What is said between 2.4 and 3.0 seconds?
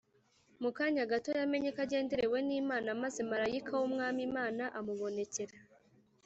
n’Imana.